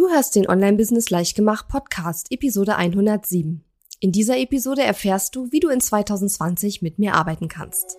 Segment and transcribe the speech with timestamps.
[0.00, 3.62] Du hörst den Online-Business Leichtgemacht Podcast, Episode 107.
[4.00, 7.98] In dieser Episode erfährst du, wie du in 2020 mit mir arbeiten kannst.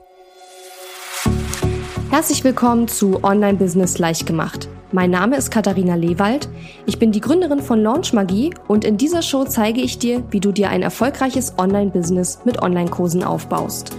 [2.10, 4.68] Herzlich willkommen zu Online-Business Leichtgemacht.
[4.92, 6.50] Mein Name ist Katharina Lewald.
[6.88, 10.40] Ich bin die Gründerin von Launch Magie und in dieser Show zeige ich dir, wie
[10.40, 13.92] du dir ein erfolgreiches Online-Business mit Online-Kursen aufbaust.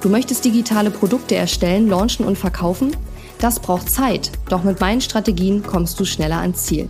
[0.00, 2.96] Du möchtest digitale Produkte erstellen, launchen und verkaufen?
[3.38, 6.88] Das braucht Zeit, doch mit meinen Strategien kommst du schneller ans Ziel.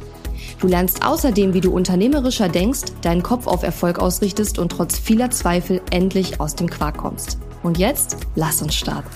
[0.61, 5.31] Du lernst außerdem, wie du unternehmerischer denkst, deinen Kopf auf Erfolg ausrichtest und trotz vieler
[5.31, 7.39] Zweifel endlich aus dem Quark kommst.
[7.63, 9.09] Und jetzt lass uns starten.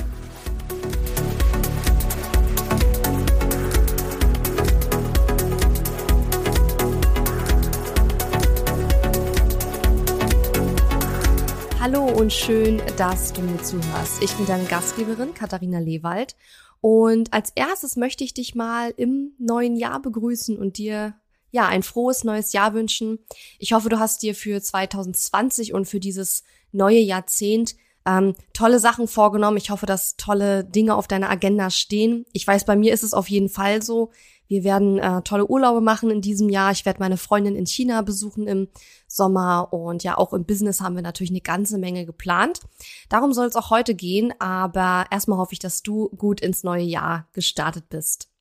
[11.81, 14.23] Hallo und schön, dass du mir zuhörst.
[14.23, 16.37] Ich bin deine Gastgeberin Katharina Lewald
[16.81, 21.15] und als erstes möchte ich dich mal im neuen Jahr begrüßen und dir
[21.53, 23.21] ja, ein frohes neues Jahr wünschen.
[23.59, 29.07] Ich hoffe, du hast dir für 2020 und für dieses neue Jahrzehnt ähm, tolle Sachen
[29.07, 29.59] vorgenommen.
[29.59, 32.25] Ich hoffe, dass tolle Dinge auf deiner Agenda stehen.
[32.33, 34.11] Ich weiß, bei mir ist es auf jeden Fall so.
[34.49, 36.73] Wir werden äh, tolle Urlaube machen in diesem Jahr.
[36.73, 38.69] Ich werde meine Freundin in China besuchen im
[39.07, 42.61] Sommer und ja, auch im Business haben wir natürlich eine ganze Menge geplant.
[43.09, 46.85] Darum soll es auch heute gehen, aber erstmal hoffe ich, dass du gut ins neue
[46.85, 48.32] Jahr gestartet bist.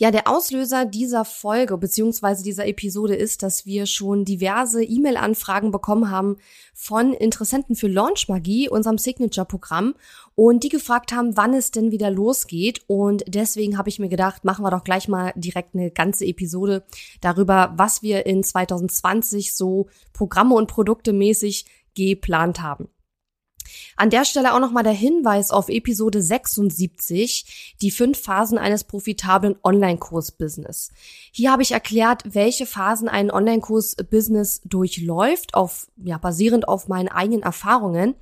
[0.00, 6.10] Ja, der Auslöser dieser Folge beziehungsweise dieser Episode ist, dass wir schon diverse E-Mail-Anfragen bekommen
[6.10, 6.38] haben
[6.72, 9.94] von Interessenten für Launch Magie, unserem Signature-Programm,
[10.34, 12.80] und die gefragt haben, wann es denn wieder losgeht.
[12.86, 16.82] Und deswegen habe ich mir gedacht, machen wir doch gleich mal direkt eine ganze Episode
[17.20, 22.88] darüber, was wir in 2020 so Programme und Produkte mäßig geplant haben.
[23.96, 29.56] An der Stelle auch nochmal der Hinweis auf Episode 76, die fünf Phasen eines profitablen
[29.62, 30.92] Online-Kurs-Business.
[31.32, 37.42] Hier habe ich erklärt, welche Phasen ein Online-Kurs-Business durchläuft, auf, ja, basierend auf meinen eigenen
[37.42, 38.14] Erfahrungen.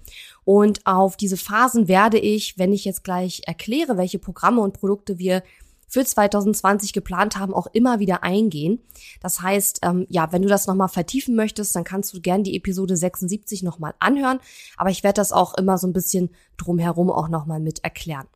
[0.44, 5.18] Und auf diese Phasen werde ich, wenn ich jetzt gleich erkläre, welche Programme und Produkte
[5.18, 5.42] wir
[5.88, 8.80] für 2020 geplant haben, auch immer wieder eingehen.
[9.20, 12.56] Das heißt, ähm, ja, wenn du das nochmal vertiefen möchtest, dann kannst du gern die
[12.56, 14.38] Episode 76 nochmal anhören.
[14.76, 18.26] Aber ich werde das auch immer so ein bisschen drumherum auch nochmal mit erklären.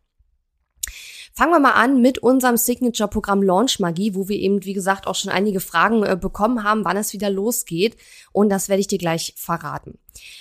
[1.35, 5.15] Fangen wir mal an mit unserem Signature-Programm Launch Magie, wo wir eben, wie gesagt, auch
[5.15, 7.97] schon einige Fragen äh, bekommen haben, wann es wieder losgeht.
[8.33, 9.99] Und das werde ich dir gleich verraten.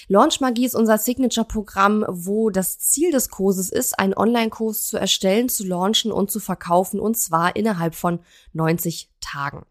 [0.09, 5.47] Launch Magie ist unser Signature-Programm, wo das Ziel des Kurses ist, einen Online-Kurs zu erstellen,
[5.47, 8.19] zu launchen und zu verkaufen, und zwar innerhalb von
[8.51, 9.65] 90 Tagen.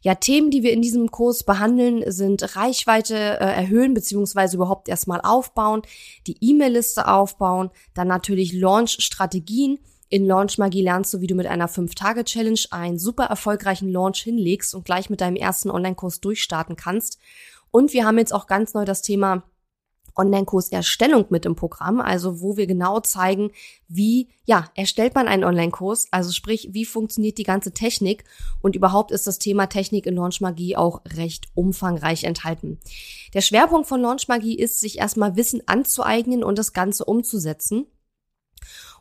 [0.00, 5.20] Ja, Themen, die wir in diesem Kurs behandeln, sind Reichweite äh, erhöhen beziehungsweise überhaupt erstmal
[5.20, 5.82] aufbauen,
[6.26, 11.68] die E-Mail-Liste aufbauen, dann natürlich Launch-Strategien in Launch Magie lernst du, wie du mit einer
[11.68, 17.18] 5-Tage-Challenge einen super erfolgreichen Launch hinlegst und gleich mit deinem ersten Online-Kurs durchstarten kannst.
[17.70, 19.42] Und wir haben jetzt auch ganz neu das Thema
[20.16, 23.50] Online-Kurs Erstellung mit im Programm, also wo wir genau zeigen,
[23.88, 28.24] wie, ja, erstellt man einen Online-Kurs, also sprich, wie funktioniert die ganze Technik
[28.62, 32.78] und überhaupt ist das Thema Technik in Launch Magie auch recht umfangreich enthalten.
[33.34, 37.86] Der Schwerpunkt von Launch Magie ist, sich erstmal Wissen anzueignen und das Ganze umzusetzen.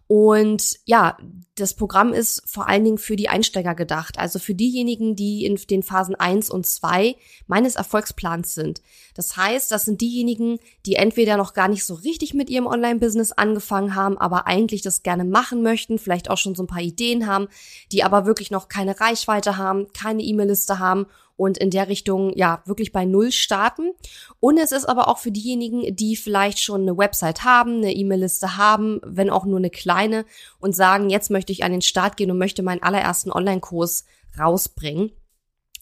[0.07, 1.17] Und ja,
[1.55, 5.55] das Programm ist vor allen Dingen für die Einsteiger gedacht, also für diejenigen, die in
[5.55, 7.16] den Phasen eins und zwei
[7.47, 8.81] meines Erfolgsplans sind.
[9.16, 13.31] Das heißt, das sind diejenigen, die entweder noch gar nicht so richtig mit ihrem Online-Business
[13.31, 17.25] angefangen haben, aber eigentlich das gerne machen möchten, vielleicht auch schon so ein paar Ideen
[17.25, 17.47] haben,
[17.91, 21.07] die aber wirklich noch keine Reichweite haben, keine E-Mail-Liste haben
[21.38, 23.91] und in der Richtung ja wirklich bei Null starten.
[24.40, 28.57] Und es ist aber auch für diejenigen, die vielleicht schon eine Website haben, eine E-Mail-Liste
[28.57, 30.25] haben, wenn auch nur eine kleine
[30.59, 34.06] und sagen, jetzt möchte ich an den Start gehen und möchte meinen allerersten Online-Kurs
[34.40, 35.12] rausbringen.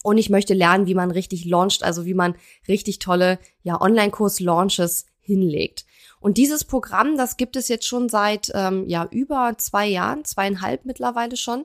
[0.02, 2.34] Und ich möchte lernen, wie man richtig launcht, also wie man
[2.68, 5.86] richtig tolle ja, Online-Kurs-Launches hinlegt.
[6.20, 10.84] Und dieses Programm, das gibt es jetzt schon seit ähm, ja über zwei Jahren, zweieinhalb
[10.84, 11.64] mittlerweile schon.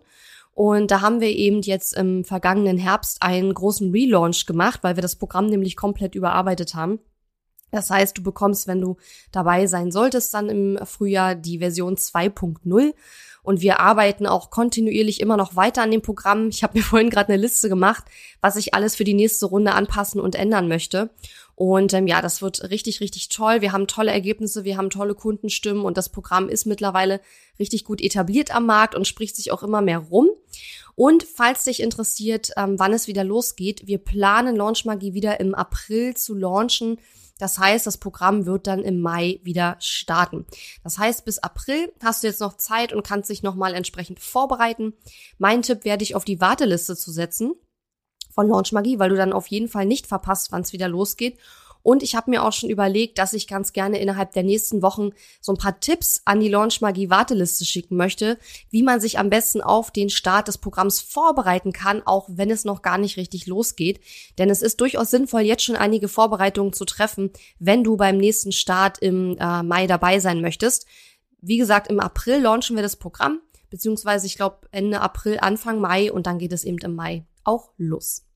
[0.59, 5.01] Und da haben wir eben jetzt im vergangenen Herbst einen großen Relaunch gemacht, weil wir
[5.01, 6.99] das Programm nämlich komplett überarbeitet haben.
[7.71, 8.97] Das heißt, du bekommst, wenn du
[9.31, 12.93] dabei sein solltest, dann im Frühjahr die Version 2.0
[13.41, 16.49] und wir arbeiten auch kontinuierlich immer noch weiter an dem Programm.
[16.49, 18.03] Ich habe mir vorhin gerade eine Liste gemacht,
[18.41, 21.09] was ich alles für die nächste Runde anpassen und ändern möchte.
[21.55, 23.61] Und ähm, ja, das wird richtig, richtig toll.
[23.61, 27.19] Wir haben tolle Ergebnisse, wir haben tolle Kundenstimmen und das Programm ist mittlerweile
[27.59, 30.29] richtig gut etabliert am Markt und spricht sich auch immer mehr rum.
[30.95, 35.53] Und falls dich interessiert, ähm, wann es wieder losgeht, wir planen Launch Magie wieder im
[35.53, 36.97] April zu launchen.
[37.39, 40.45] Das heißt, das Programm wird dann im Mai wieder starten.
[40.83, 44.93] Das heißt, bis April hast du jetzt noch Zeit und kannst dich nochmal entsprechend vorbereiten.
[45.39, 47.53] Mein Tipp wäre, dich auf die Warteliste zu setzen
[48.29, 51.37] von Launch Magie, weil du dann auf jeden Fall nicht verpasst, wann es wieder losgeht.
[51.81, 55.11] Und ich habe mir auch schon überlegt, dass ich ganz gerne innerhalb der nächsten Wochen
[55.41, 58.37] so ein paar Tipps an die Launch Magie Warteliste schicken möchte,
[58.69, 62.65] wie man sich am besten auf den Start des Programms vorbereiten kann, auch wenn es
[62.65, 64.01] noch gar nicht richtig losgeht.
[64.37, 68.51] Denn es ist durchaus sinnvoll, jetzt schon einige Vorbereitungen zu treffen, wenn du beim nächsten
[68.51, 70.85] Start im äh, Mai dabei sein möchtest.
[71.41, 73.39] Wie gesagt, im April launchen wir das Programm,
[73.69, 77.71] beziehungsweise ich glaube Ende April, Anfang Mai und dann geht es eben im Mai auch
[77.77, 78.28] los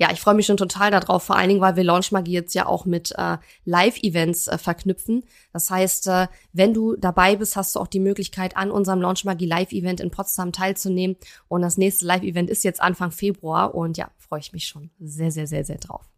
[0.00, 2.54] ja, ich freue mich schon total darauf, vor allen Dingen, weil wir Launch Magie jetzt
[2.54, 3.36] ja auch mit äh,
[3.66, 5.24] Live-Events äh, verknüpfen.
[5.52, 9.26] Das heißt, äh, wenn du dabei bist, hast du auch die Möglichkeit, an unserem Launch
[9.26, 11.16] Magie Live-Event in Potsdam teilzunehmen.
[11.48, 15.30] Und das nächste Live-Event ist jetzt Anfang Februar und ja, freue ich mich schon sehr,
[15.30, 16.09] sehr, sehr, sehr drauf.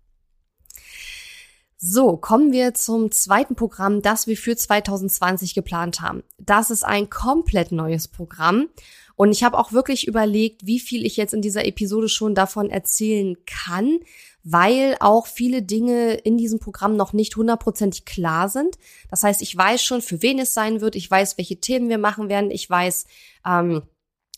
[1.85, 6.23] So, kommen wir zum zweiten Programm, das wir für 2020 geplant haben.
[6.39, 8.69] Das ist ein komplett neues Programm
[9.17, 12.71] und ich habe auch wirklich überlegt, wie viel ich jetzt in dieser Episode schon davon
[12.71, 13.99] erzählen kann,
[14.45, 18.79] weil auch viele Dinge in diesem Programm noch nicht hundertprozentig klar sind.
[19.11, 21.99] Das heißt, ich weiß schon, für wen es sein wird, ich weiß, welche Themen wir
[21.99, 23.07] machen werden, ich weiß,
[23.45, 23.83] ähm,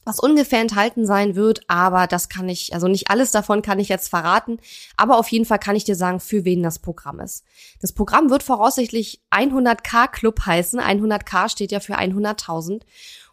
[0.04, 3.88] was ungefähr enthalten sein wird, aber das kann ich, also nicht alles davon kann ich
[3.88, 4.58] jetzt verraten,
[4.96, 7.44] aber auf jeden Fall kann ich dir sagen, für wen das Programm ist.
[7.80, 10.80] Das Programm wird voraussichtlich 100k Club heißen.
[10.80, 12.82] 100k steht ja für 100.000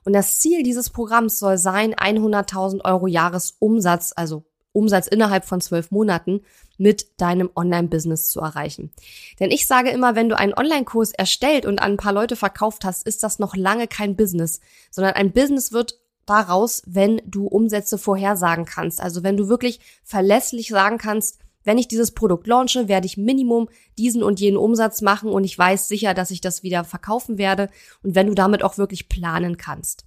[0.03, 5.91] und das Ziel dieses Programms soll sein, 100.000 Euro Jahresumsatz, also Umsatz innerhalb von zwölf
[5.91, 6.41] Monaten
[6.77, 8.91] mit deinem Online-Business zu erreichen.
[9.39, 12.85] Denn ich sage immer, wenn du einen Online-Kurs erstellt und an ein paar Leute verkauft
[12.85, 15.99] hast, ist das noch lange kein Business, sondern ein Business wird
[16.31, 19.01] daraus, wenn du Umsätze vorhersagen kannst.
[19.01, 23.69] Also wenn du wirklich verlässlich sagen kannst, wenn ich dieses Produkt launche, werde ich Minimum
[23.97, 27.69] diesen und jenen Umsatz machen und ich weiß sicher, dass ich das wieder verkaufen werde
[28.01, 30.05] und wenn du damit auch wirklich planen kannst.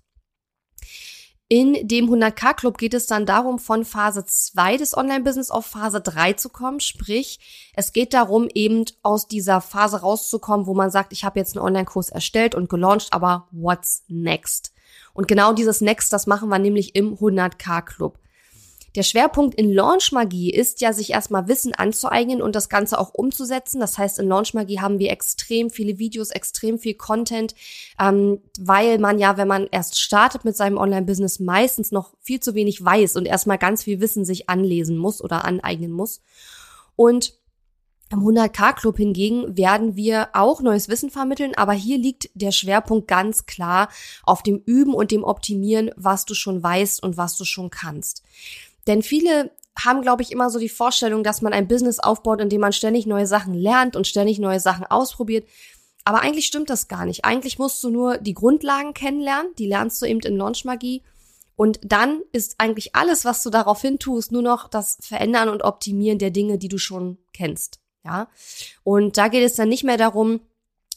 [1.49, 6.01] In dem 100k Club geht es dann darum, von Phase 2 des Online-Business auf Phase
[6.01, 6.81] 3 zu kommen.
[6.81, 11.55] Sprich, es geht darum, eben aus dieser Phase rauszukommen, wo man sagt, ich habe jetzt
[11.55, 14.74] einen Online-Kurs erstellt und gelauncht, aber what's next?
[15.15, 18.19] Und genau dieses Next, das machen wir nämlich im 100k Club.
[18.95, 23.13] Der Schwerpunkt in Launch Magie ist ja, sich erstmal Wissen anzueignen und das Ganze auch
[23.13, 23.81] umzusetzen.
[23.81, 27.57] Das heißt, in Launch Magie haben wir extrem viele Videos, extrem viel Content,
[28.01, 32.55] ähm, weil man ja, wenn man erst startet mit seinem Online-Business, meistens noch viel zu
[32.55, 36.21] wenig weiß und erstmal ganz viel Wissen sich anlesen muss oder aneignen muss.
[36.95, 37.35] Und
[38.15, 43.09] im 100k Club hingegen werden wir auch neues Wissen vermitteln, aber hier liegt der Schwerpunkt
[43.09, 43.89] ganz klar
[44.23, 48.23] auf dem Üben und dem Optimieren, was du schon weißt und was du schon kannst.
[48.87, 52.49] Denn viele haben, glaube ich, immer so die Vorstellung, dass man ein Business aufbaut, in
[52.49, 55.49] dem man ständig neue Sachen lernt und ständig neue Sachen ausprobiert.
[56.05, 57.25] Aber eigentlich stimmt das gar nicht.
[57.25, 61.03] Eigentlich musst du nur die Grundlagen kennenlernen, die lernst du eben in Launch Magie.
[61.57, 66.19] Und dann ist eigentlich alles, was du daraufhin tust, nur noch das Verändern und Optimieren
[66.19, 67.81] der Dinge, die du schon kennst.
[68.05, 68.29] Ja.
[68.83, 70.41] Und da geht es dann nicht mehr darum,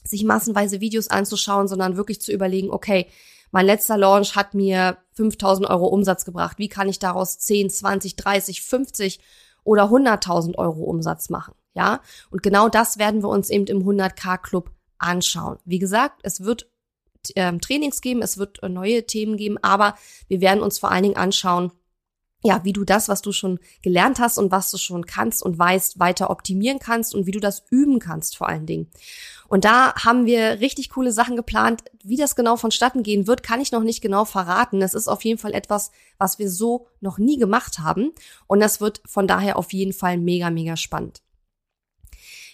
[0.03, 3.07] sich massenweise Videos anzuschauen, sondern wirklich zu überlegen, okay,
[3.51, 6.57] mein letzter Launch hat mir 5000 Euro Umsatz gebracht.
[6.59, 9.19] Wie kann ich daraus 10, 20, 30, 50
[9.63, 11.55] oder 100.000 Euro Umsatz machen?
[11.73, 12.01] Ja,
[12.31, 15.59] und genau das werden wir uns eben im 100k Club anschauen.
[15.63, 16.67] Wie gesagt, es wird
[17.35, 19.95] ähm, Trainings geben, es wird äh, neue Themen geben, aber
[20.27, 21.71] wir werden uns vor allen Dingen anschauen,
[22.43, 25.57] ja, wie du das, was du schon gelernt hast und was du schon kannst und
[25.57, 28.89] weißt, weiter optimieren kannst und wie du das üben kannst vor allen Dingen.
[29.47, 31.83] Und da haben wir richtig coole Sachen geplant.
[32.03, 34.81] Wie das genau vonstatten gehen wird, kann ich noch nicht genau verraten.
[34.81, 38.11] Es ist auf jeden Fall etwas, was wir so noch nie gemacht haben.
[38.45, 41.21] Und das wird von daher auf jeden Fall mega, mega spannend.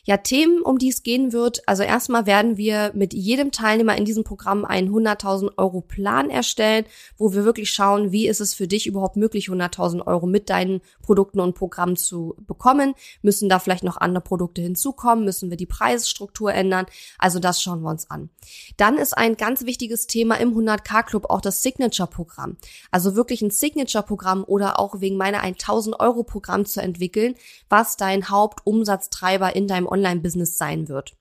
[0.05, 1.65] Ja, Themen, um die es gehen wird.
[1.65, 6.85] Also erstmal werden wir mit jedem Teilnehmer in diesem Programm einen 100.000 Euro Plan erstellen,
[7.17, 10.81] wo wir wirklich schauen, wie ist es für dich überhaupt möglich, 100.000 Euro mit deinen
[11.01, 12.95] Produkten und Programmen zu bekommen.
[13.21, 15.23] Müssen da vielleicht noch andere Produkte hinzukommen?
[15.23, 16.85] Müssen wir die Preisstruktur ändern?
[17.17, 18.29] Also das schauen wir uns an.
[18.75, 22.57] Dann ist ein ganz wichtiges Thema im 100k Club auch das Signature-Programm.
[22.91, 27.35] Also wirklich ein Signature-Programm oder auch wegen meiner 1.000 Euro Programm zu entwickeln,
[27.69, 31.15] was dein Hauptumsatztreiber in deinem Online-Business sein wird.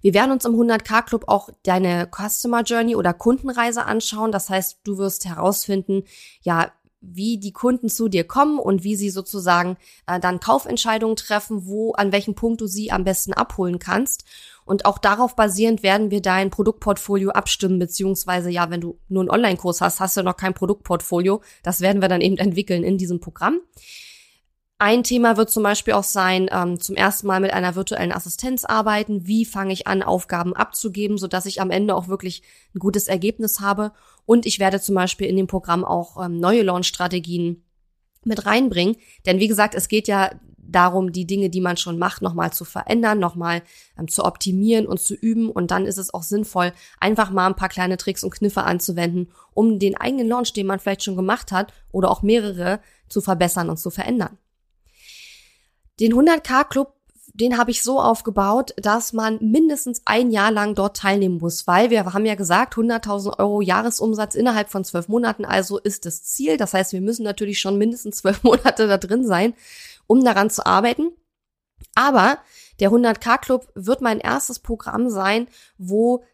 [0.00, 4.32] Wir werden uns im 100k Club auch deine Customer Journey oder Kundenreise anschauen.
[4.32, 6.04] Das heißt, du wirst herausfinden,
[6.42, 11.66] ja, wie die Kunden zu dir kommen und wie sie sozusagen äh, dann Kaufentscheidungen treffen,
[11.66, 14.24] wo, an welchem Punkt du sie am besten abholen kannst.
[14.64, 19.30] Und auch darauf basierend werden wir dein Produktportfolio abstimmen, beziehungsweise ja, wenn du nur einen
[19.30, 21.40] Online-Kurs hast, hast du noch kein Produktportfolio.
[21.62, 23.60] Das werden wir dann eben entwickeln in diesem Programm.
[24.80, 28.64] Ein Thema wird zum Beispiel auch sein, ähm, zum ersten Mal mit einer virtuellen Assistenz
[28.64, 29.26] arbeiten.
[29.26, 32.42] Wie fange ich an, Aufgaben abzugeben, sodass ich am Ende auch wirklich
[32.76, 33.90] ein gutes Ergebnis habe.
[34.24, 37.64] Und ich werde zum Beispiel in dem Programm auch ähm, neue Launch-Strategien
[38.22, 38.94] mit reinbringen.
[39.26, 42.64] Denn wie gesagt, es geht ja darum, die Dinge, die man schon macht, nochmal zu
[42.64, 43.62] verändern, nochmal
[43.98, 45.50] ähm, zu optimieren und zu üben.
[45.50, 49.32] Und dann ist es auch sinnvoll, einfach mal ein paar kleine Tricks und Kniffe anzuwenden,
[49.54, 53.70] um den eigenen Launch, den man vielleicht schon gemacht hat oder auch mehrere, zu verbessern
[53.70, 54.38] und zu verändern.
[56.00, 56.94] Den 100k Club,
[57.34, 61.90] den habe ich so aufgebaut, dass man mindestens ein Jahr lang dort teilnehmen muss, weil
[61.90, 66.56] wir haben ja gesagt, 100.000 Euro Jahresumsatz innerhalb von zwölf Monaten, also ist das Ziel.
[66.56, 69.54] Das heißt, wir müssen natürlich schon mindestens zwölf Monate da drin sein,
[70.06, 71.12] um daran zu arbeiten.
[71.94, 72.38] Aber
[72.80, 76.24] der 100k Club wird mein erstes Programm sein, wo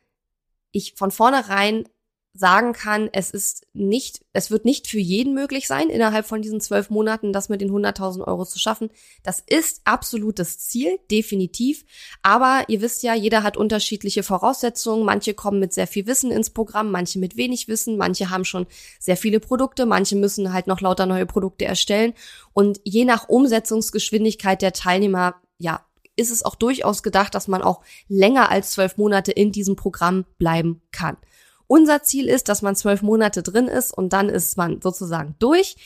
[0.72, 1.88] ich von vornherein
[2.36, 6.60] sagen kann, es ist nicht, es wird nicht für jeden möglich sein, innerhalb von diesen
[6.60, 8.90] zwölf Monaten das mit den 100.000 Euro zu schaffen.
[9.22, 11.84] Das ist absolutes Ziel, definitiv.
[12.22, 15.04] Aber ihr wisst ja, jeder hat unterschiedliche Voraussetzungen.
[15.04, 18.66] Manche kommen mit sehr viel Wissen ins Programm, manche mit wenig Wissen, manche haben schon
[18.98, 22.14] sehr viele Produkte, manche müssen halt noch lauter neue Produkte erstellen.
[22.52, 25.86] Und je nach Umsetzungsgeschwindigkeit der Teilnehmer, ja,
[26.16, 30.24] ist es auch durchaus gedacht, dass man auch länger als zwölf Monate in diesem Programm
[30.38, 31.16] bleiben kann.
[31.66, 35.76] Unser Ziel ist, dass man zwölf Monate drin ist und dann ist man sozusagen durch.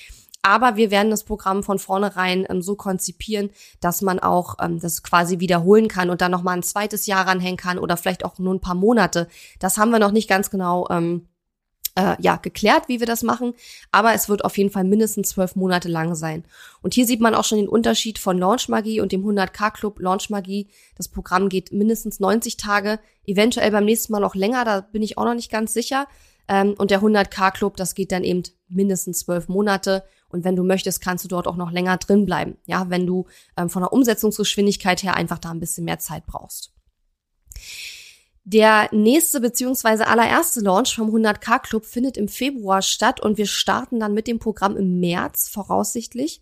[0.43, 5.03] Aber wir werden das Programm von vornherein ähm, so konzipieren, dass man auch ähm, das
[5.03, 8.55] quasi wiederholen kann und dann nochmal ein zweites Jahr ranhängen kann oder vielleicht auch nur
[8.55, 9.29] ein paar Monate.
[9.59, 11.27] Das haben wir noch nicht ganz genau ähm,
[11.99, 13.55] äh, ja, geklärt, wie wir das machen,
[13.91, 16.45] aber es wird auf jeden Fall mindestens zwölf Monate lang sein.
[16.81, 19.99] Und hier sieht man auch schon den Unterschied von Launch Magie und dem 100k Club
[19.99, 20.69] Launch Magie.
[20.97, 25.19] Das Programm geht mindestens 90 Tage, eventuell beim nächsten Mal noch länger, da bin ich
[25.19, 26.07] auch noch nicht ganz sicher.
[26.47, 30.05] Ähm, und der 100k Club, das geht dann eben mindestens zwölf Monate.
[30.29, 32.59] Und wenn du möchtest, kannst du dort auch noch länger drin bleiben.
[32.67, 33.27] Ja, wenn du
[33.57, 36.73] ähm, von der Umsetzungsgeschwindigkeit her einfach da ein bisschen mehr Zeit brauchst.
[38.51, 44.01] Der nächste beziehungsweise allererste Launch vom 100k Club findet im Februar statt und wir starten
[44.01, 46.41] dann mit dem Programm im März voraussichtlich.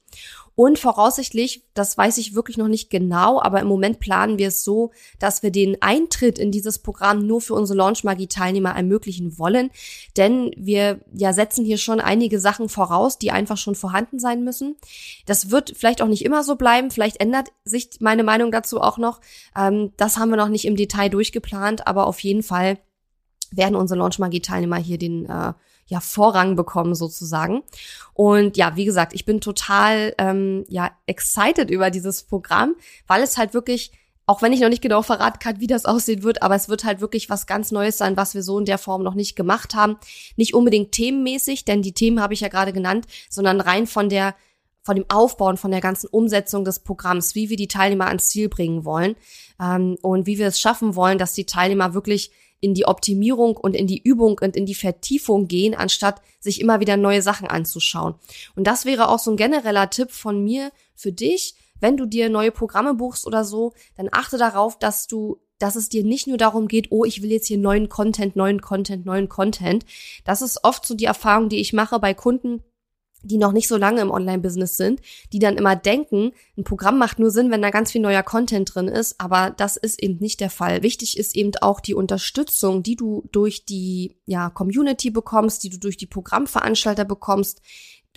[0.56, 4.64] Und voraussichtlich, das weiß ich wirklich noch nicht genau, aber im Moment planen wir es
[4.64, 9.38] so, dass wir den Eintritt in dieses Programm nur für unsere Launch Magie Teilnehmer ermöglichen
[9.38, 9.70] wollen,
[10.16, 14.76] denn wir ja setzen hier schon einige Sachen voraus, die einfach schon vorhanden sein müssen.
[15.26, 18.96] Das wird vielleicht auch nicht immer so bleiben, vielleicht ändert sich meine Meinung dazu auch
[18.96, 19.20] noch.
[19.54, 22.78] Ähm, das haben wir noch nicht im Detail durchgeplant, aber auf jeden Fall
[23.50, 25.52] werden unsere Launch Magie Teilnehmer hier den äh,
[25.86, 27.62] ja Vorrang bekommen sozusagen.
[28.12, 32.74] Und ja, wie gesagt, ich bin total ähm, ja excited über dieses Programm,
[33.06, 33.92] weil es halt wirklich
[34.28, 36.84] auch wenn ich noch nicht genau verraten kann, wie das aussehen wird, aber es wird
[36.84, 39.74] halt wirklich was ganz Neues sein, was wir so in der Form noch nicht gemacht
[39.74, 39.96] haben.
[40.36, 44.34] Nicht unbedingt themenmäßig, denn die Themen habe ich ja gerade genannt, sondern rein von der
[44.82, 48.28] von dem Aufbau und von der ganzen Umsetzung des Programms, wie wir die Teilnehmer ans
[48.28, 49.16] Ziel bringen wollen
[49.60, 53.74] ähm, und wie wir es schaffen wollen, dass die Teilnehmer wirklich in die Optimierung und
[53.74, 58.14] in die Übung und in die Vertiefung gehen, anstatt sich immer wieder neue Sachen anzuschauen.
[58.54, 61.54] Und das wäre auch so ein genereller Tipp von mir für dich.
[61.80, 65.88] Wenn du dir neue Programme buchst oder so, dann achte darauf, dass du dass es
[65.88, 69.28] dir nicht nur darum geht, oh, ich will jetzt hier neuen Content, neuen Content, neuen
[69.28, 69.86] Content.
[70.24, 72.62] Das ist oft so die Erfahrung, die ich mache bei Kunden,
[73.22, 75.00] die noch nicht so lange im Online-Business sind,
[75.32, 78.74] die dann immer denken, ein Programm macht nur Sinn, wenn da ganz viel neuer Content
[78.74, 80.82] drin ist, aber das ist eben nicht der Fall.
[80.82, 85.78] Wichtig ist eben auch die Unterstützung, die du durch die ja, Community bekommst, die du
[85.78, 87.60] durch die Programmveranstalter bekommst,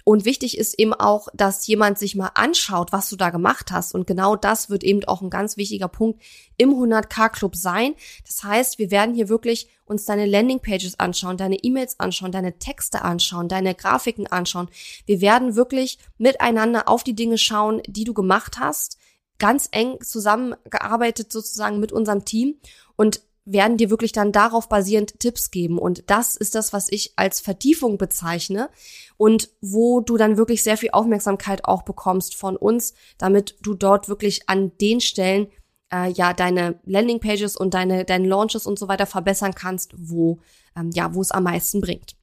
[0.10, 3.94] und wichtig ist eben auch, dass jemand sich mal anschaut, was du da gemacht hast.
[3.94, 6.20] Und genau das wird eben auch ein ganz wichtiger Punkt
[6.58, 7.94] im 100k Club sein.
[8.26, 13.04] Das heißt, wir werden hier wirklich uns deine Landingpages anschauen, deine E-Mails anschauen, deine Texte
[13.04, 14.70] anschauen, deine Grafiken anschauen.
[15.06, 18.98] Wir werden wirklich miteinander auf die Dinge schauen, die du gemacht hast,
[19.38, 22.56] ganz eng zusammengearbeitet sozusagen mit unserem Team
[22.96, 25.80] und werden dir wirklich dann darauf basierend Tipps geben.
[25.80, 28.70] Und das ist das, was ich als Vertiefung bezeichne
[29.18, 34.10] und wo du dann wirklich sehr viel Aufmerksamkeit auch bekommst von uns, damit du dort
[34.10, 35.48] wirklich an den Stellen
[35.92, 40.40] äh, ja deine Landingpages und deine, deine Launches und so weiter verbessern kannst, wo
[40.76, 42.16] ähm, ja, wo es am meisten bringt.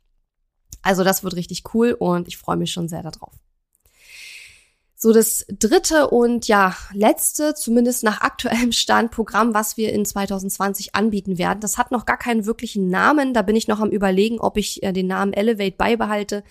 [0.82, 3.34] Also das wird richtig cool und ich freue mich schon sehr darauf.
[5.06, 10.96] So das dritte und ja letzte, zumindest nach aktuellem Stand, Programm, was wir in 2020
[10.96, 11.60] anbieten werden.
[11.60, 13.32] Das hat noch gar keinen wirklichen Namen.
[13.32, 16.42] Da bin ich noch am überlegen, ob ich äh, den Namen Elevate beibehalte.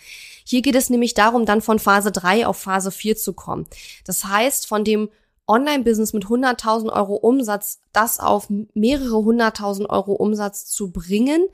[0.45, 3.67] Hier geht es nämlich darum, dann von Phase 3 auf Phase 4 zu kommen.
[4.05, 5.09] Das heißt, von dem
[5.49, 11.45] Online-Business mit 100.000 Euro Umsatz, das auf mehrere hunderttausend Euro Umsatz zu bringen.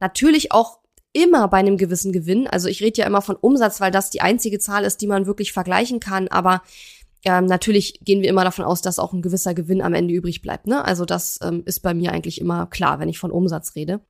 [0.00, 0.78] Natürlich auch
[1.16, 2.46] immer bei einem gewissen Gewinn.
[2.46, 5.26] Also ich rede ja immer von Umsatz, weil das die einzige Zahl ist, die man
[5.26, 6.28] wirklich vergleichen kann.
[6.28, 6.62] Aber
[7.24, 10.42] ähm, natürlich gehen wir immer davon aus, dass auch ein gewisser Gewinn am Ende übrig
[10.42, 10.66] bleibt.
[10.66, 10.84] Ne?
[10.84, 14.00] Also das ähm, ist bei mir eigentlich immer klar, wenn ich von Umsatz rede.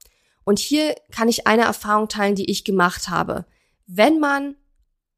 [0.44, 3.46] Und hier kann ich eine Erfahrung teilen, die ich gemacht habe.
[3.86, 4.56] Wenn man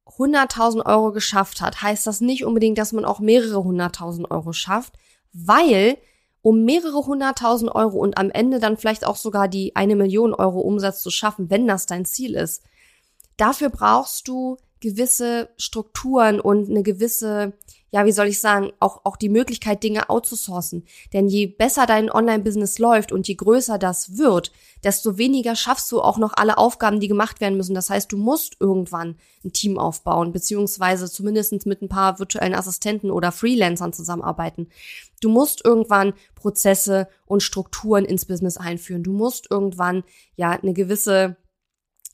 [0.07, 4.95] 100.000 Euro geschafft hat, heißt das nicht unbedingt, dass man auch mehrere hunderttausend Euro schafft,
[5.33, 5.97] weil
[6.43, 10.61] um mehrere hunderttausend Euro und am Ende dann vielleicht auch sogar die eine Million Euro
[10.61, 12.63] Umsatz zu schaffen, wenn das dein Ziel ist,
[13.37, 17.53] dafür brauchst du gewisse Strukturen und eine gewisse
[17.91, 20.85] ja, wie soll ich sagen, auch, auch die Möglichkeit, Dinge outzusourcen.
[21.13, 24.53] Denn je besser dein Online-Business läuft und je größer das wird,
[24.85, 27.75] desto weniger schaffst du auch noch alle Aufgaben, die gemacht werden müssen.
[27.75, 33.11] Das heißt, du musst irgendwann ein Team aufbauen, beziehungsweise zumindest mit ein paar virtuellen Assistenten
[33.11, 34.69] oder Freelancern zusammenarbeiten.
[35.21, 39.03] Du musst irgendwann Prozesse und Strukturen ins Business einführen.
[39.03, 40.05] Du musst irgendwann
[40.37, 41.37] ja eine gewisse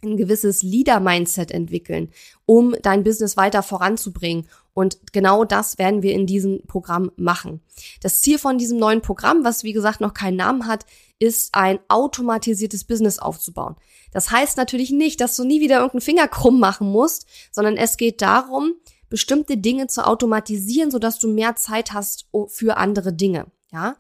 [0.03, 2.11] ein gewisses Leader-Mindset entwickeln,
[2.47, 7.61] um dein Business weiter voranzubringen und genau das werden wir in diesem Programm machen.
[8.03, 10.85] Das Ziel von diesem neuen Programm, was wie gesagt noch keinen Namen hat,
[11.21, 13.77] ist ein automatisiertes Business aufzubauen.
[14.13, 17.97] Das heißt natürlich nicht, dass du nie wieder irgendeinen Finger krumm machen musst, sondern es
[17.97, 18.75] geht darum,
[19.09, 23.47] bestimmte Dinge zu automatisieren, sodass du mehr Zeit hast für andere Dinge.
[23.73, 23.97] Ja,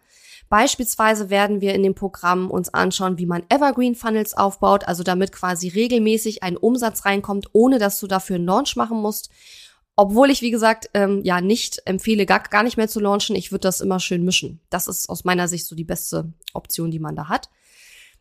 [0.54, 5.32] Beispielsweise werden wir in dem Programm uns anschauen, wie man Evergreen Funnels aufbaut, also damit
[5.32, 9.30] quasi regelmäßig ein Umsatz reinkommt, ohne dass du dafür einen Launch machen musst.
[9.96, 13.34] Obwohl ich, wie gesagt, ähm, ja nicht empfehle, gar, gar nicht mehr zu launchen.
[13.34, 14.60] Ich würde das immer schön mischen.
[14.70, 17.50] Das ist aus meiner Sicht so die beste Option, die man da hat.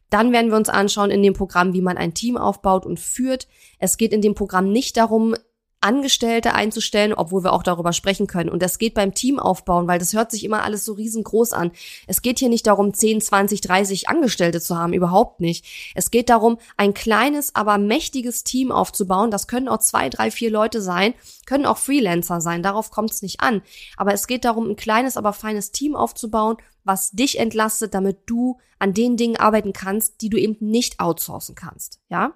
[0.10, 3.48] Dann werden wir uns anschauen in dem Programm, wie man ein Team aufbaut und führt.
[3.78, 5.36] Es geht in dem Programm nicht darum,
[5.84, 8.50] Angestellte einzustellen, obwohl wir auch darüber sprechen können.
[8.50, 11.72] Und das geht beim Team aufbauen, weil das hört sich immer alles so riesengroß an.
[12.08, 15.66] Es geht hier nicht darum, 10, 20, 30 Angestellte zu haben, überhaupt nicht.
[15.96, 19.32] Es geht darum, ein kleines, aber mächtiges Team aufzubauen.
[19.32, 21.14] Das können auch zwei, drei, vier Leute sein,
[21.46, 22.64] können auch Freelancer sein.
[22.64, 23.62] Darauf kommt es nicht an.
[23.98, 28.60] Aber es geht darum, ein kleines, aber feines Team aufzubauen, was dich entlastet, damit du
[28.80, 32.00] an den Dingen arbeiten kannst, die du eben nicht outsourcen kannst.
[32.10, 32.34] Ja?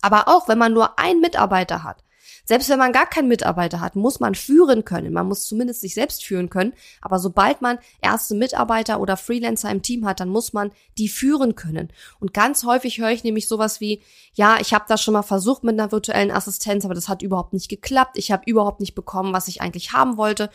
[0.00, 2.04] Aber auch wenn man nur einen Mitarbeiter hat,
[2.44, 5.12] selbst wenn man gar keinen Mitarbeiter hat, muss man führen können.
[5.12, 6.74] Man muss zumindest sich selbst führen können.
[7.00, 11.54] Aber sobald man erste Mitarbeiter oder Freelancer im Team hat, dann muss man die führen
[11.54, 11.90] können.
[12.20, 14.02] Und ganz häufig höre ich nämlich sowas wie,
[14.34, 17.54] ja, ich habe das schon mal versucht mit einer virtuellen Assistenz, aber das hat überhaupt
[17.54, 18.18] nicht geklappt.
[18.18, 20.50] Ich habe überhaupt nicht bekommen, was ich eigentlich haben wollte.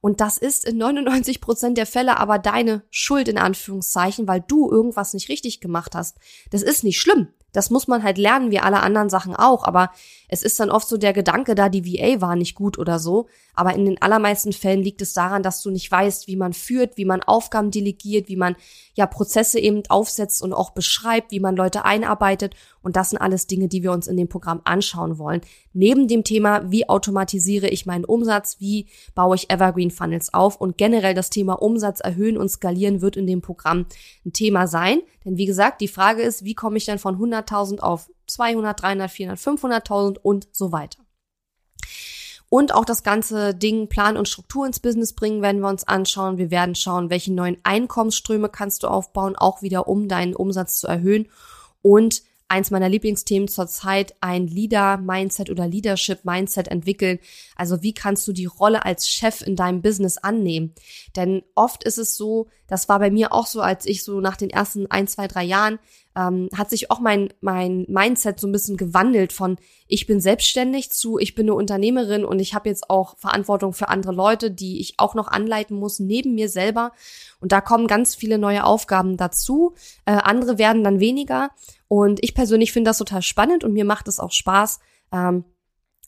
[0.00, 4.70] Und das ist in 99 Prozent der Fälle aber deine Schuld in Anführungszeichen, weil du
[4.70, 6.18] irgendwas nicht richtig gemacht hast.
[6.50, 7.28] Das ist nicht schlimm.
[7.54, 9.64] Das muss man halt lernen, wie alle anderen Sachen auch.
[9.64, 9.90] Aber
[10.28, 13.28] es ist dann oft so der Gedanke da, die VA war nicht gut oder so.
[13.54, 16.96] Aber in den allermeisten Fällen liegt es daran, dass du nicht weißt, wie man führt,
[16.96, 18.56] wie man Aufgaben delegiert, wie man
[18.94, 22.54] ja Prozesse eben aufsetzt und auch beschreibt, wie man Leute einarbeitet.
[22.82, 25.40] Und das sind alles Dinge, die wir uns in dem Programm anschauen wollen.
[25.72, 30.76] Neben dem Thema, wie automatisiere ich meinen Umsatz, wie baue ich Evergreen Funnels auf und
[30.76, 33.86] generell das Thema Umsatz erhöhen und skalieren wird in dem Programm
[34.26, 35.00] ein Thema sein.
[35.24, 39.10] Denn wie gesagt, die Frage ist, wie komme ich denn von 100.000 auf 200, 300,
[39.10, 40.98] 400, 500.000 und so weiter.
[42.48, 46.38] Und auch das ganze Ding Plan und Struktur ins Business bringen werden wir uns anschauen.
[46.38, 50.86] Wir werden schauen, welche neuen Einkommensströme kannst du aufbauen, auch wieder um deinen Umsatz zu
[50.86, 51.28] erhöhen.
[51.82, 57.18] Und eins meiner Lieblingsthemen zurzeit ein Leader-Mindset oder Leadership-Mindset entwickeln.
[57.56, 60.74] Also wie kannst du die Rolle als Chef in deinem Business annehmen?
[61.16, 64.36] Denn oft ist es so, das war bei mir auch so, als ich so nach
[64.36, 65.78] den ersten ein, zwei, drei Jahren
[66.16, 69.56] ähm, hat sich auch mein, mein Mindset so ein bisschen gewandelt von
[69.88, 73.88] ich bin selbstständig zu ich bin eine Unternehmerin und ich habe jetzt auch Verantwortung für
[73.88, 76.92] andere Leute, die ich auch noch anleiten muss, neben mir selber.
[77.40, 79.74] Und da kommen ganz viele neue Aufgaben dazu.
[80.06, 81.50] Äh, andere werden dann weniger.
[81.94, 84.80] Und ich persönlich finde das total spannend und mir macht es auch Spaß.
[85.12, 85.44] Ähm,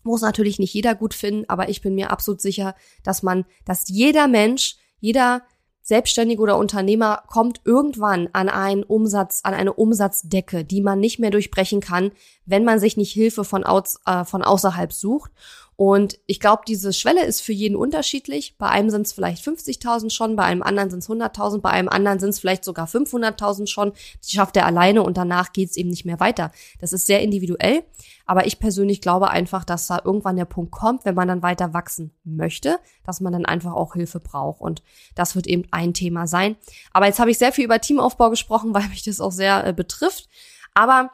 [0.02, 3.88] muss natürlich nicht jeder gut finden, aber ich bin mir absolut sicher, dass man, dass
[3.88, 5.42] jeder Mensch, jeder
[5.82, 11.30] Selbstständige oder Unternehmer kommt irgendwann an einen Umsatz, an eine Umsatzdecke, die man nicht mehr
[11.30, 12.10] durchbrechen kann,
[12.46, 15.30] wenn man sich nicht Hilfe von, aus, äh, von außerhalb sucht.
[15.76, 18.56] Und ich glaube, diese Schwelle ist für jeden unterschiedlich.
[18.56, 21.90] Bei einem sind es vielleicht 50.000 schon, bei einem anderen sind es 100.000, bei einem
[21.90, 23.92] anderen sind es vielleicht sogar 500.000 schon.
[24.24, 26.50] Die schafft er alleine und danach geht es eben nicht mehr weiter.
[26.80, 27.82] Das ist sehr individuell.
[28.24, 31.74] Aber ich persönlich glaube einfach, dass da irgendwann der Punkt kommt, wenn man dann weiter
[31.74, 34.62] wachsen möchte, dass man dann einfach auch Hilfe braucht.
[34.62, 34.82] Und
[35.14, 36.56] das wird eben ein Thema sein.
[36.92, 39.74] Aber jetzt habe ich sehr viel über Teamaufbau gesprochen, weil mich das auch sehr äh,
[39.74, 40.30] betrifft.
[40.72, 41.10] Aber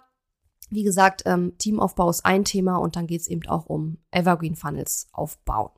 [0.72, 4.56] wie gesagt, ähm, Teamaufbau ist ein Thema und dann geht es eben auch um Evergreen
[4.56, 5.70] Funnels aufbauen.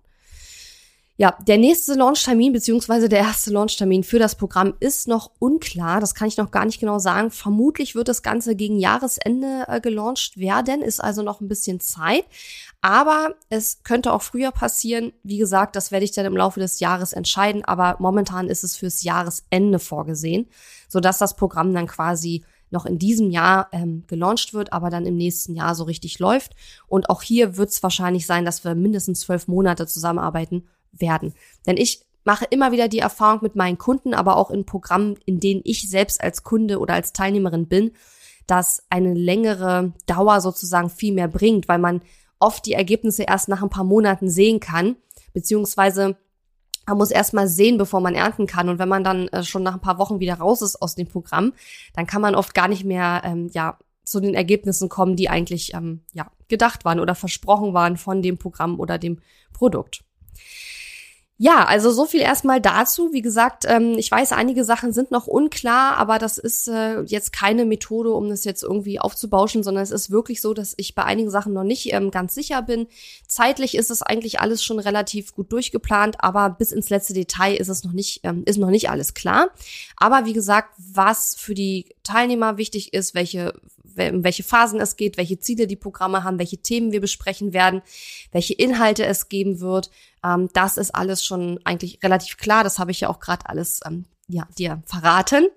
[1.17, 6.01] Ja, der nächste Launchtermin beziehungsweise der erste Launchtermin für das Programm ist noch unklar.
[6.01, 7.31] Das kann ich noch gar nicht genau sagen.
[7.31, 12.25] Vermutlich wird das Ganze gegen Jahresende äh, gelauncht werden, ist also noch ein bisschen Zeit.
[12.81, 15.13] Aber es könnte auch früher passieren.
[15.23, 17.65] Wie gesagt, das werde ich dann im Laufe des Jahres entscheiden.
[17.65, 20.49] Aber momentan ist es fürs Jahresende vorgesehen,
[20.89, 25.17] sodass das Programm dann quasi noch in diesem Jahr ähm, gelauncht wird, aber dann im
[25.17, 26.55] nächsten Jahr so richtig läuft.
[26.87, 31.35] Und auch hier wird es wahrscheinlich sein, dass wir mindestens zwölf Monate zusammenarbeiten werden.
[31.67, 35.41] Denn ich mache immer wieder die Erfahrung mit meinen Kunden, aber auch in Programmen, in
[35.41, 37.93] denen ich selbst als Kunde oder als Teilnehmerin bin,
[38.47, 42.03] dass eine längere Dauer sozusagen viel mehr bringt, weil man
[42.39, 44.97] oft die Ergebnisse erst nach ein paar Monaten sehen kann,
[45.33, 46.17] beziehungsweise
[46.87, 48.69] man muss erst mal sehen, bevor man ernten kann.
[48.69, 51.09] Und wenn man dann äh, schon nach ein paar Wochen wieder raus ist aus dem
[51.09, 51.53] Programm,
[51.95, 55.75] dann kann man oft gar nicht mehr ähm, ja zu den Ergebnissen kommen, die eigentlich
[55.75, 59.21] ähm, ja gedacht waren oder versprochen waren von dem Programm oder dem
[59.53, 60.05] Produkt.
[61.37, 63.13] Ja, also so viel erstmal dazu.
[63.13, 67.33] Wie gesagt, ähm, ich weiß, einige Sachen sind noch unklar, aber das ist äh, jetzt
[67.33, 71.03] keine Methode, um das jetzt irgendwie aufzubauschen, sondern es ist wirklich so, dass ich bei
[71.03, 72.87] einigen Sachen noch nicht ähm, ganz sicher bin.
[73.27, 77.69] Zeitlich ist es eigentlich alles schon relativ gut durchgeplant, aber bis ins letzte Detail ist
[77.69, 79.49] es noch nicht, ähm, ist noch nicht alles klar.
[79.97, 83.55] Aber wie gesagt, was für die Teilnehmer wichtig ist, welche
[83.97, 87.83] um welche Phasen es geht, welche Ziele die Programme haben, welche Themen wir besprechen werden,
[88.33, 89.91] welche Inhalte es geben wird.
[90.25, 92.65] Ähm, das ist alles schon eigentlich relativ klar.
[92.65, 95.49] Das habe ich ja auch gerade alles ähm, ja, dir verraten.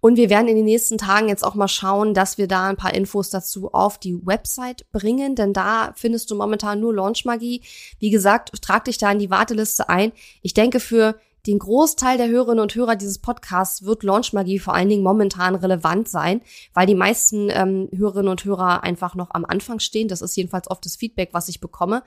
[0.00, 2.76] Und wir werden in den nächsten Tagen jetzt auch mal schauen, dass wir da ein
[2.76, 7.62] paar Infos dazu auf die Website bringen, denn da findest du momentan nur Launchmagie.
[7.98, 10.12] Wie gesagt, trag dich da in die Warteliste ein.
[10.40, 14.90] Ich denke, für den Großteil der Hörerinnen und Hörer dieses Podcasts wird Launchmagie vor allen
[14.90, 16.42] Dingen momentan relevant sein,
[16.74, 20.08] weil die meisten ähm, Hörerinnen und Hörer einfach noch am Anfang stehen.
[20.08, 22.02] Das ist jedenfalls oft das Feedback, was ich bekomme.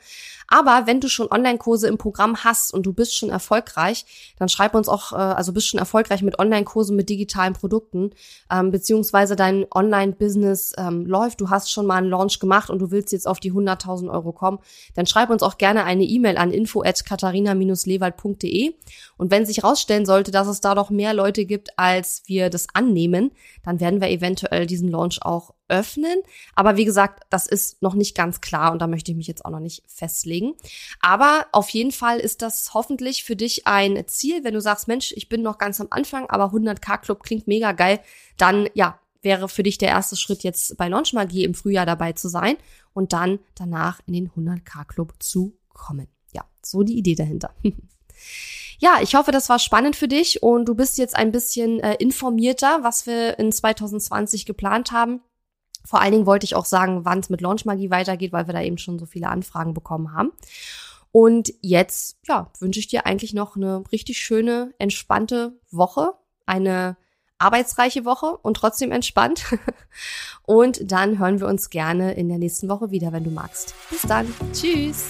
[0.48, 4.06] Aber wenn du schon Online-Kurse im Programm hast und du bist schon erfolgreich,
[4.38, 8.12] dann schreib uns auch, äh, also bist schon erfolgreich mit Online-Kursen mit digitalen Produkten,
[8.52, 12.92] ähm, beziehungsweise dein Online-Business ähm, läuft, du hast schon mal einen Launch gemacht und du
[12.92, 14.60] willst jetzt auf die 100.000 Euro kommen,
[14.94, 18.76] dann schreib uns auch gerne eine E-Mail an info at katharina-lewald.de
[19.18, 22.68] und wenn sich herausstellen sollte, dass es da doch mehr Leute gibt, als wir das
[22.74, 23.32] annehmen,
[23.64, 26.22] dann werden wir eventuell diesen Launch auch öffnen.
[26.54, 29.46] Aber wie gesagt, das ist noch nicht ganz klar und da möchte ich mich jetzt
[29.46, 30.54] auch noch nicht festlegen.
[31.00, 35.14] Aber auf jeden Fall ist das hoffentlich für dich ein Ziel, wenn du sagst, Mensch,
[35.16, 38.02] ich bin noch ganz am Anfang, aber 100k Club klingt mega geil,
[38.38, 42.14] dann ja, wäre für dich der erste Schritt jetzt bei Launch Magie im Frühjahr dabei
[42.14, 42.58] zu sein
[42.94, 46.08] und dann danach in den 100k Club zu kommen.
[46.34, 47.54] Ja, so die Idee dahinter.
[48.82, 51.94] Ja, ich hoffe, das war spannend für dich und du bist jetzt ein bisschen äh,
[52.00, 55.22] informierter, was wir in 2020 geplant haben.
[55.86, 58.56] Vor allen Dingen wollte ich auch sagen, wann es mit Launch Magie weitergeht, weil wir
[58.56, 60.32] da eben schon so viele Anfragen bekommen haben.
[61.12, 66.14] Und jetzt, ja, wünsche ich dir eigentlich noch eine richtig schöne, entspannte Woche,
[66.48, 66.98] eine
[67.38, 69.46] arbeitsreiche Woche und trotzdem entspannt.
[70.44, 73.76] und dann hören wir uns gerne in der nächsten Woche wieder, wenn du magst.
[73.92, 74.34] Bis dann.
[74.54, 75.10] Tschüss.